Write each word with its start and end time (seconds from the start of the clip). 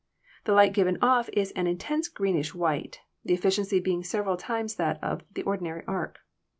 The 0.45 0.53
light 0.53 0.73
given 0.73 0.97
off 0.99 1.29
is 1.31 1.51
an 1.51 1.67
intense 1.67 2.07
greenish 2.07 2.55
white, 2.55 3.01
the 3.23 3.35
efficiency 3.35 3.79
being 3.79 4.03
several 4.03 4.35
times 4.35 4.77
that 4.77 4.97
of 5.03 5.21
the 5.35 5.43
ordinary 5.43 5.83
arc. 5.85 6.21